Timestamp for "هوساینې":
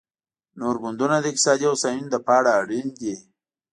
1.71-2.09